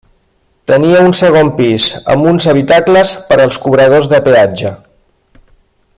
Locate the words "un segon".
1.07-1.51